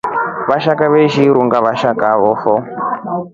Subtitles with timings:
[0.49, 2.53] Vashaka veshi irunga veshokafo.